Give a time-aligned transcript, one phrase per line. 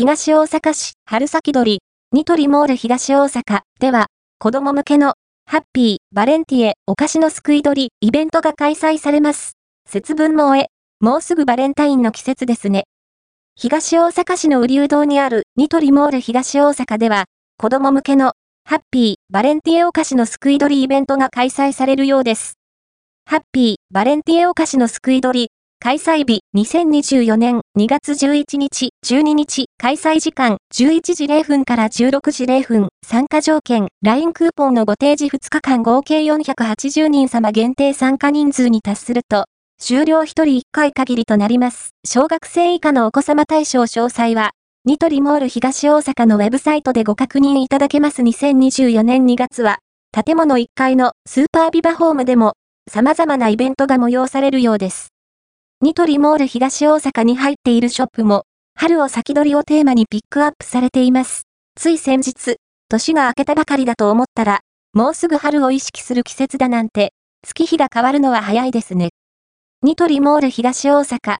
[0.00, 1.80] 東大阪市春先鳥、
[2.12, 4.06] ニトリモール東大阪では、
[4.38, 5.12] 子供向けの
[5.44, 9.58] ハッピー、バレンティエ、お菓子のすくい取り、イベントが開催されます。
[9.86, 10.68] 節分も終え、
[11.00, 12.84] もうすぐバレンタインの季節ですね。
[13.56, 17.26] 東大阪市の雨竜堂にあるニトリモール東大阪では、
[17.58, 18.32] 子供向けの
[18.64, 22.54] ハッピー、バレンティエお菓子のすくい取りイベントが開催されるようです。
[23.26, 25.48] ハッピー、バレンティエお菓子のすくい取り、
[25.82, 39.46] 開催日2024年2月11日、12日、開催時間11時0分から16時0分、参加条件、LINE クーポンのご提示2日間合計480人様限定参加人数に達すると、
[39.80, 41.94] 終了1人1回限りとなります。
[42.06, 44.50] 小学生以下のお子様対象詳細は、
[44.84, 49.78] ニトリモール東大阪のウェブサイトでご確認いただけます2024年2月は、
[50.12, 52.52] 建物1階のスーパービバホームでも、
[52.86, 55.10] 様々なイベントが催されるようです。
[55.82, 58.44] ニトリモール東大阪に入っているショップも、
[58.74, 61.44] 春を先取りをテーマにピックアップされています。
[61.74, 62.56] つい先日、
[62.90, 64.60] 年が明けたばかりだと思ったら、
[64.92, 69.08] もうすぐ春を意識する季節だなんて、月日が変わるのは早いですね。
[69.82, 71.38] ニトリモール東大阪